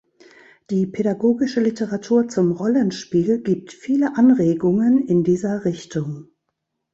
Die 0.71 0.87
pädagogische 0.87 1.61
Literatur 1.61 2.27
zum 2.27 2.53
Rollenspiel 2.53 3.39
gibt 3.43 3.71
viele 3.71 4.17
Anregungen 4.17 5.05
in 5.07 5.23
dieser 5.23 5.63
Richtung. 5.63 6.31